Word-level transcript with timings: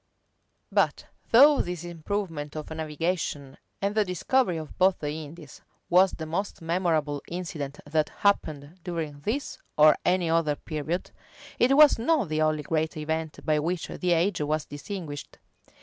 But 0.71 1.05
though 1.29 1.61
this 1.61 1.83
improvement 1.83 2.55
of 2.55 2.71
navigation, 2.71 3.59
and 3.83 3.93
the 3.93 4.03
discovery 4.03 4.57
of 4.57 4.75
both 4.79 4.97
the 4.97 5.11
Indies, 5.11 5.61
was 5.91 6.09
the 6.13 6.25
most 6.25 6.59
memorable 6.59 7.21
incident 7.27 7.79
that 7.85 8.09
happened 8.09 8.79
during 8.83 9.19
this 9.19 9.59
or 9.77 9.95
any 10.03 10.27
other 10.27 10.55
period, 10.55 11.11
it 11.59 11.77
was 11.77 11.99
not 11.99 12.29
the 12.29 12.41
only 12.41 12.63
great 12.63 12.97
event 12.97 13.41
by 13.45 13.59
which 13.59 13.89
the 13.89 14.13
age 14.13 14.41
was 14.41 14.65
distinguished. 14.65 15.37